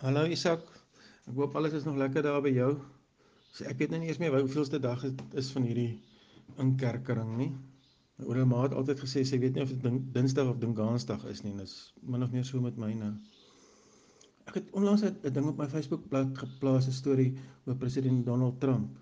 [0.00, 0.62] Hallo Isak.
[1.28, 2.70] Ek hoop alles is nog lekker daar by jou.
[3.52, 5.98] So ek weet nou nie eers meer hoeveelste dag dit is van hierdie
[6.64, 7.48] inkerkering nie.
[8.16, 11.52] My ouma het altyd gesê sy weet nie of dit Dinsdag of Dingansdag is nie.
[11.58, 13.10] Dis min of meer so met my nou.
[14.48, 17.36] Ek het onlangs 'n ding op my Facebookblad geplaas 'n storie
[17.66, 18.96] oor president Donald Trump.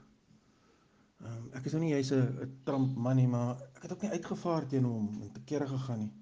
[1.22, 4.02] Ehm um, ek is nou nie jy's 'n Trump man nie, maar ek het ook
[4.02, 6.12] nie uitgevaar teen hom en te kere gegaan nie.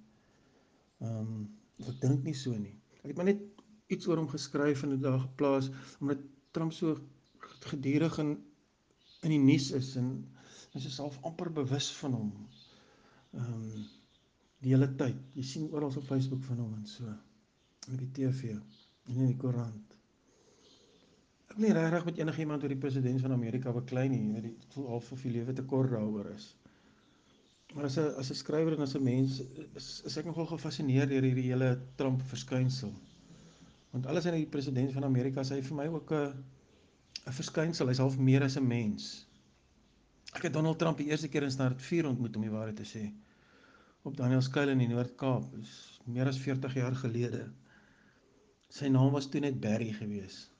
[1.01, 1.53] Ehm um,
[1.89, 2.77] ek dink nie so nie.
[3.01, 3.56] Ek het maar net
[3.93, 6.25] iets oor hom geskryf en dit daar geplaas omdat
[6.57, 6.97] Trump so
[7.71, 8.37] gedurig in
[9.27, 10.11] in die nuus is en
[10.75, 12.33] mense self amper bewus van hom.
[13.35, 13.87] Ehm um,
[14.65, 15.19] die hele tyd.
[15.37, 17.05] Jy sien oral op Facebook van hom en so.
[17.87, 19.97] En op die TV en in die koerant.
[21.53, 24.77] Ek nie regtig met enigiemand oor die president van Amerika beklei nie, weet jy, dit
[24.77, 26.49] voel half of die lewe te kort daaroor is.
[27.75, 29.41] Maar as 'n as 'n skrywer en as 'n mens
[29.75, 32.93] is, is ek nogal gefassineer deur hierdie hele Trump verskynsel.
[33.91, 36.45] Want alles in die president van Amerika sê vir my ook 'n
[37.27, 39.27] 'n verskynsel, hy's half meer as 'n mens.
[40.35, 42.85] Ek het Donald Trump die eerste keer in Start 4 ontmoet om die waarheid te
[42.85, 43.13] sê
[44.07, 47.53] op Daniel Skuil in die Noord-Kaap, dis meer as 40 jaar gelede.
[48.69, 50.51] Sy naam was toe net Barry gewees.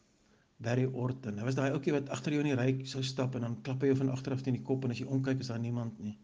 [0.57, 1.39] Barry Orton.
[1.39, 3.83] Hy was daai ouetjie wat agter jou in die ry sou stap en dan klap
[3.83, 6.01] hy jou van agter af teen die kop en as jy omkyk is daar niemand
[6.01, 6.17] nie.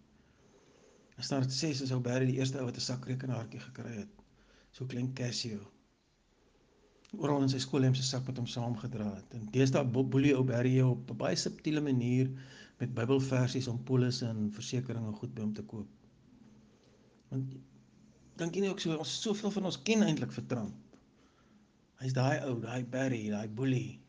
[1.17, 4.27] In Start 6 is ou Barry die eerste ou wat 'n sakrekenaartjie gekry het.
[4.73, 5.61] So klein Casio
[7.18, 9.34] oral in sy skoolhemse sak met hom saamgedra het.
[9.36, 12.30] En deesdae boelie ou Barry op 'n baie subtiele manier
[12.78, 15.88] met Bybelversies om polisse en versekerings goed by hom te koop.
[17.28, 17.52] Want
[18.40, 20.96] dink jy nie ook so ons soveel van ons ken eintlik vir Trump.
[22.02, 24.00] Hy's daai ou, daai Barry, daai boelie.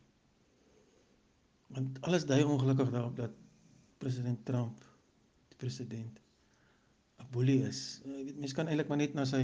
[1.76, 3.36] Want alles dui ongelukkig daarop dat
[4.02, 4.82] president Trump
[5.50, 6.20] die president
[7.20, 8.02] 'n boelie is.
[8.06, 9.44] Jy weet mense kan eintlik maar net na sy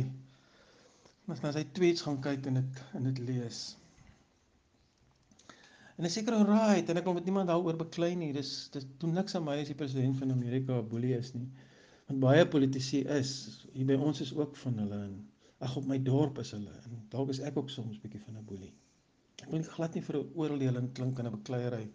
[1.30, 3.58] Ons na sy tweets gaan kyk en dit en dit lees.
[6.00, 8.32] En is seker alright en ek wil met niemand daaroor beklei nie.
[8.34, 11.50] Dis dit doen niks aan my as die president van Amerika 'n boelie is nie.
[12.08, 13.34] Want baie politici is
[13.74, 15.16] hier by ons is ook van hulle en
[15.68, 18.46] ag op my dorp is hulle en dalk is ek ook soms bietjie van 'n
[18.52, 18.74] boelie.
[19.44, 21.92] Ek wil glad nie vir 'n oordeling klink in 'n bekleierery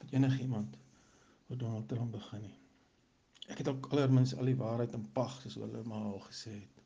[0.00, 0.76] met enigiemand
[1.48, 2.56] wat Donald Trump begin nie.
[3.48, 6.85] Ek het ook allermins al die waarheid in pag soos hulle maar al gesê het.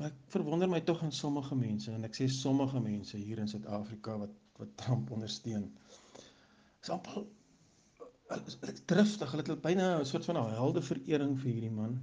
[0.00, 3.50] Maar ek verwonder my tog aan sommige mense en ek sê sommige mense hier in
[3.50, 5.66] Suid-Afrika wat wat Trump ondersteun.
[6.80, 7.26] Is amper
[8.88, 11.98] driftig, hulle het byna 'n soort van 'n heldeverering vir hierdie man.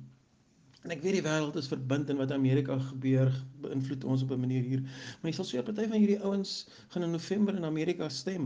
[0.84, 3.34] En ek weet die wêreld is verbind en wat Amerika gebeur
[3.66, 4.82] beïnvloed ons op 'n manier hier.
[4.82, 8.46] Maar jy sal sê 'n party van hierdie ouens gaan in November in Amerika stem.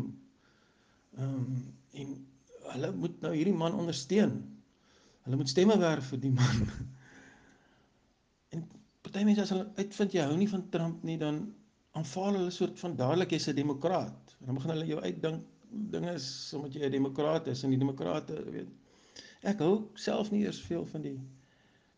[1.17, 2.15] Ehm um, en
[2.71, 4.39] hulle moet nou hierdie man ondersteun.
[5.23, 6.67] Hulle moet stemme werf vir die man.
[9.11, 11.41] Party mense as hulle uitvind jy hou nie van Trump nie, dan
[11.99, 14.35] aanvaar hulle 'n soort van dadelik jy's 'n demokraat.
[14.39, 15.43] En dan begin hulle jou uitdink
[15.95, 16.13] dinge
[16.55, 18.69] omdat jy 'n demokraat is en die demokrate, weet.
[19.43, 21.19] Ek hou self nie eers veel van die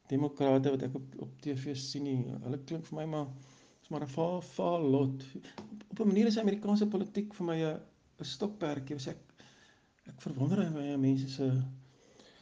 [0.07, 2.25] demokrate wat ek op op TV sien nie.
[2.43, 3.27] Hulle klink vir my maar
[3.83, 5.23] is maar 'n vaal vaal lot.
[5.91, 7.79] Op 'n manier is Amerikaanse politiek vir my 'n
[8.21, 8.97] stokperdjie.
[9.09, 9.17] Ek
[10.07, 11.61] ek verwonder my mense se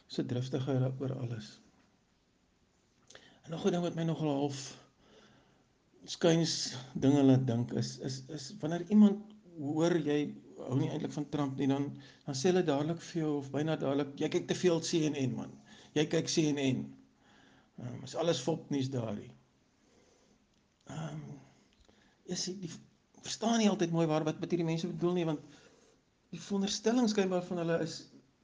[0.06, 1.61] se driftigheid oor alles.
[3.44, 4.60] En nog 'n ding wat my nogal half
[6.04, 10.18] skuins dinge laat dink is is is wanneer iemand hoor jy
[10.58, 11.88] hou nie eintlik van Trump nie dan
[12.26, 15.52] dan sê hulle dadelik vir jou of byna dadelik jy kyk te veel CNN man.
[15.94, 16.82] Jy kyk CNN.
[17.78, 19.30] Ehm um, is alles fopnuus daarin.
[20.90, 21.40] Ehm um,
[22.36, 22.70] is die
[23.22, 25.58] verstaan nie altyd mooi waar wat wat hierdie mense bedoel nie want
[26.32, 27.98] die veronderstelling skynbaar van hulle is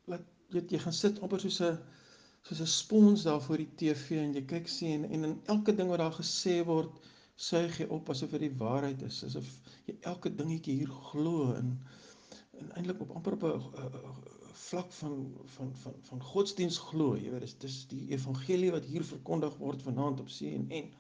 [0.06, 1.78] dat jy jy gaan sit amper soos 'n
[2.48, 5.74] soos 'n spons daar voor die TV en jy kyk sien en, en in elke
[5.74, 6.92] ding wat daar gesê word,
[7.36, 9.48] suig jy op asof dit die waarheid is, asof
[9.86, 11.76] jy elke dingetjie hier glo en
[12.58, 14.38] en eintlik op amper op 'n
[14.68, 15.18] vlak van
[15.56, 20.20] van van van godsdiens glo, jy weet, dis die evangelie wat hier verkondig word vanaand
[20.20, 20.90] op CNN.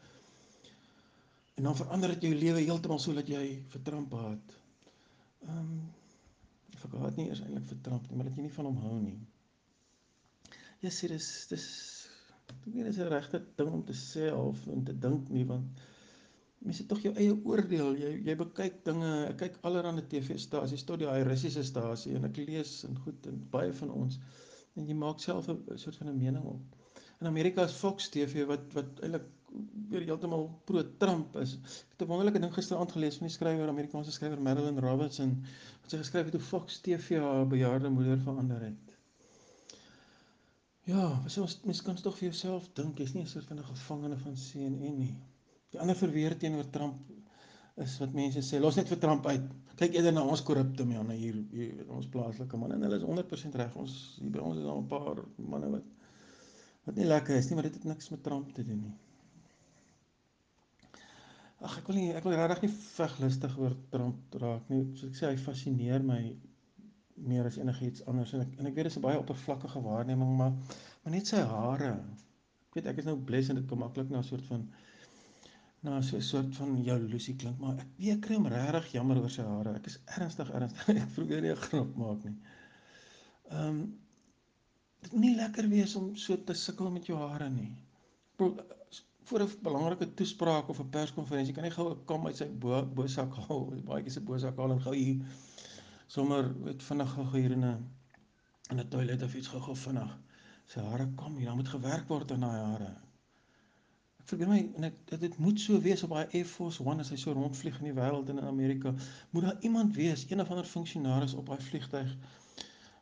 [1.54, 4.54] En dan verander dit jou lewe heeltemal so dat jy vertramp haat.
[5.48, 5.80] Ehm um,
[6.72, 9.18] ek vergaat nie eers eintlik vertramp nie, maar dat jy nie van hom hou nie.
[10.84, 11.68] Ja, sê dis dis
[12.48, 15.80] ek weet dis 'n regte ding om te sê of om te dink nie want
[16.66, 17.96] mense tog jou eie oordeel.
[18.02, 19.10] Jy jy bekyk dinge.
[19.30, 23.72] Ek kyk allerlei TV-stasies, tot die Russiese stasie en ek lees en goed en baie
[23.80, 24.20] van ons
[24.76, 26.78] en jy maak self 'n soort van 'n mening op.
[27.20, 29.26] In Amerika is Fox TV wat wat eintlik
[29.90, 31.54] weer heeltemal pro-Trump is.
[31.54, 35.34] Ek het 'n wonderlike ding gisteraand gelees van die skrywer, Amerikaanse skrywer Marilyn Robertson,
[35.82, 38.87] wat sy geskryf het hoe Fox TV haar bejaarde moeder verander het.
[40.88, 43.70] Ja, so ons mens kan tog vir jouself dink, jy's nie 'n soort van 'n
[43.70, 45.14] gevangene van CNN nie.
[45.72, 47.10] Die ander verweer teenoor Trump
[47.76, 49.44] is wat mense sê los net vir Trump uit.
[49.76, 53.58] Kyk eerder na ons korrupte manne hier, hier ons plaaslike manne en hulle is 100%
[53.60, 53.76] reg.
[53.76, 55.84] Ons hier by ons is al 'n paar manne wat
[56.86, 58.94] wat nie lekker is nie, maar dit het niks met Trump te doen nie.
[61.60, 64.84] Ag ek wil nie ek wil regtig nie veglustig oor Trump raak nie.
[64.94, 66.22] Soos ek sê, hy fascineer my
[67.26, 70.36] meer as enigiets anders en ek en ek weet dit is 'n baie oppervlakkige waarneming,
[70.36, 70.52] maar
[71.02, 71.92] maar net sy hare.
[72.68, 74.68] Ek weet ek is nou bless en dit kom maklik na 'n soort van
[75.82, 79.30] na so 'n soort van jaloesie klink, maar ek weet kry hom regtig jammer oor
[79.30, 79.74] sy hare.
[79.74, 80.88] Ek is ernstig ernstig.
[81.04, 82.36] ek probeer nie 'n grap maak nie.
[83.50, 83.98] Ehm um,
[85.02, 87.70] dit nie lekker wees om so te sukkel met jou hare nie.
[88.36, 92.82] Voor 'n belangrike toespraak of 'n perskonferensie kan jy gou 'n kam uit sy bo
[93.00, 95.22] bosak haal, baie keer se bosak haal en gou hier
[96.08, 97.84] sommer weet vinnig gou hier in 'n
[98.70, 100.18] in 'n toilet of iets gou-gou vinnig.
[100.68, 102.88] Sy hare kom hier, dan moet gewerk word aan daai hare.
[104.20, 107.10] Ek vergeet my en dit dit moet so wees op daai Air Force 1 as
[107.10, 108.94] hy so rondvlieg in die wêreld en in Amerika.
[109.30, 112.16] Moet daar iemand wees, een of ander funksionaris op daai vliegtyg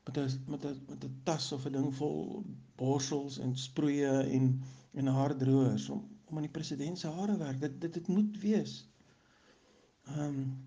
[0.06, 2.44] met 'n met 'n met 'n tas of 'n ding vol
[2.76, 4.62] borsels en sproeie en
[4.94, 7.60] en haardroërs om om aan die president se hare werk.
[7.60, 8.88] Dit dit dit moet wees.
[10.06, 10.64] Ehm um,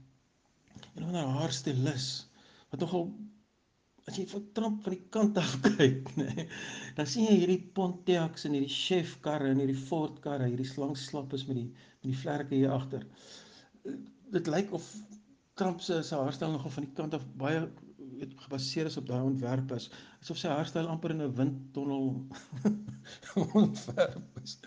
[0.95, 2.28] en dan 'n haarstylus
[2.71, 3.09] wat nogal
[4.09, 6.47] as jy van Trump van die kant af kyk, nê, nee,
[6.97, 10.97] dan sien jy hierdie Pontiacs en hierdie Chef karre en hierdie Ford karre, hierdie slank
[10.97, 13.05] slappes met die met die vlerke hier agter.
[14.33, 14.87] Dit lyk of
[15.59, 17.61] Trump se se haarstyl nogal van die kant af baie
[18.19, 19.89] weet gebaseer is op daai ontwerp is.
[20.23, 22.07] Asof sy haarstyl amper in 'n windtonnel
[23.61, 24.57] ontwerp is.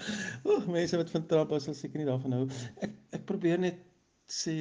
[0.44, 2.44] Oek, mense wat van Trump as sal seker nie daarvan hou.
[2.87, 3.81] Ek ek probeer net
[4.40, 4.54] sê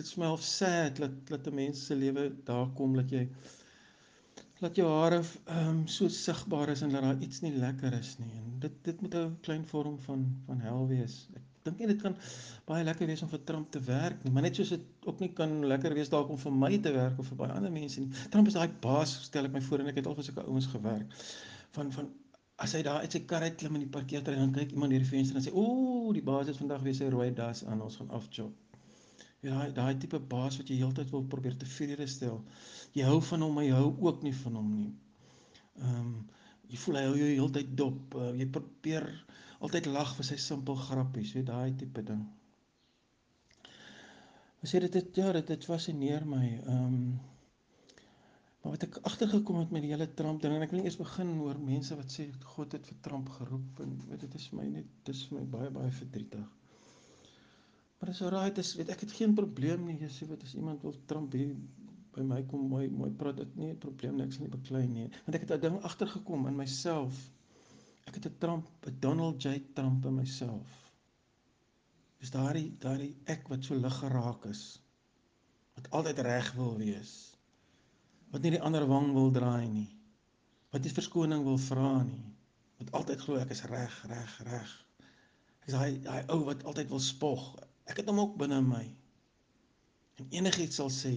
[0.00, 3.28] dit smel sad dat dat 'n mens se lewe daar kom dat jy
[4.60, 8.16] dat jou hare ehm um, so sigbaar is en dat daar iets nie lekker is
[8.18, 8.30] nie.
[8.40, 11.28] En dit dit moet 'n klein vorm van van hel wees.
[11.34, 12.16] Ek dink nie dit kan
[12.64, 15.32] baie lekker wees om vir Trump te werk nie, maar net soos dit ook nie
[15.32, 18.10] kan lekker wees dalk om vir my te werk of vir baie ander mense nie.
[18.30, 20.66] Trump is daai baas, stel ek my voor en ek het al vir sulke ouens
[20.66, 21.18] gewerk.
[21.78, 22.12] Van van
[22.64, 25.04] as hy daar uit sy kar uit klim in die parkeerterrein en kyk iemand deur
[25.04, 27.96] die venster en sê, "Ooh, die baas het vandag weer sy rooi das aan, ons
[27.96, 28.65] gaan afchop."
[29.46, 32.40] Ja, daai daai tipe baas wat jy heeltyd wil probeer tevrede stel.
[32.98, 34.88] Jy hou van hom, jy hou ook nie van hom nie.
[35.82, 36.16] Ehm um,
[36.66, 38.16] jy voel hy hou jou heeltyd dop.
[38.18, 39.04] Uh, jy probeer
[39.62, 42.24] altyd lag vir sy simpel grappies, weet daai tipe ding.
[44.64, 46.44] Ons sê dit het ja, dit het fascineer my.
[46.64, 47.00] Ehm um,
[48.66, 51.28] maar wat ek agtergekom het met die hele Trump ding en ek wil eers begin
[51.44, 52.24] oor mense wat sê
[52.56, 55.44] God het vir Trump geroep en weet dit is vir my net dis vir my
[55.52, 56.48] baie baie verdrietig.
[57.98, 59.98] Maar dis alraai, dis weet ek het geen probleem nie.
[60.00, 61.54] Jy sê wat as iemand wil Trump hier
[62.16, 64.24] by my kom mooi mooi praat, dit nie 'n probleem nie.
[64.24, 65.08] Ek sal nie beklei nie.
[65.24, 67.30] Want ek het 'n ding agtergekom in myself.
[68.06, 70.92] Ek het 'n Trump, 'n Donald J Trump in myself.
[72.20, 74.62] Dis daardie daardie ek wat so lig geraak is.
[75.74, 77.12] Wat altyd reg wil wees.
[78.32, 79.90] Wat nie die ander wang wil draai nie.
[80.72, 82.24] Wat nie verskoning wil vra nie.
[82.80, 84.72] Wat altyd glo ek is reg, reg, reg.
[85.60, 87.44] Ek is daai daai ou wat altyd wil spog.
[87.86, 88.84] Ek het hom ook binne my.
[90.20, 91.14] En enigiets sal sê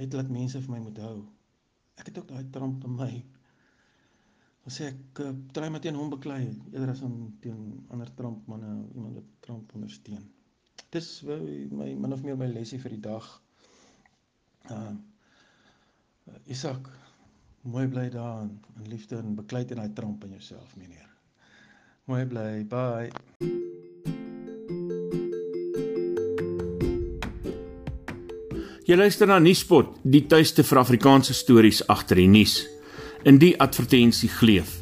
[0.00, 1.18] net laat mense vir my moet hou.
[2.00, 3.10] Ek het ook daai tramp in my.
[4.66, 5.20] Dan sê ek
[5.56, 7.60] try met teen hom beklei eerder as om teen
[7.94, 10.24] ander tramp manne iemand wat tramp ondersteun.
[10.94, 13.28] Dis my min of meer my lesie vir die dag.
[14.70, 14.96] Uh
[16.50, 16.88] Isak
[17.62, 21.06] mooi bly daar in liefde en beklei teen daai tramp in jouself meneer.
[22.10, 22.50] Mooi bly.
[22.74, 23.25] Bye.
[28.86, 32.60] Jy luister na Nuuspot, die tuiste vir Afrikaanse stories agter die nuus.
[33.26, 34.76] In die advertensie gleef.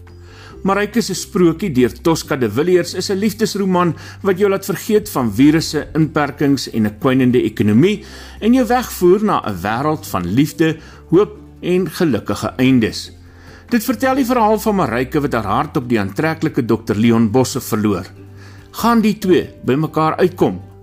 [0.68, 5.32] Maryke se sprokie deur Tosca de Villiers is 'n liefdesroman wat jou laat vergeet van
[5.32, 8.04] virusse, inperkings en 'n kwynende ekonomie
[8.40, 10.76] en jou wegvoer na 'n wêreld van liefde,
[11.08, 13.10] hoop en gelukkige eindes.
[13.70, 17.60] Dit vertel die verhaal van Maryke wat haar hart op die aantreklike Dr Leon Bosse
[17.60, 18.04] verloor.
[18.70, 20.73] Gaan die twee bymekaar uitkom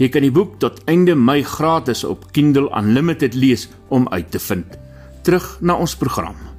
[0.00, 4.40] Jy kan die boek tot einde Mei gratis op Kindle Unlimited lees om uit te
[4.40, 4.78] vind.
[5.22, 6.51] Terug na ons program.